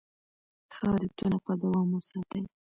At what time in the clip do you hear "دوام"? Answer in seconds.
1.61-1.87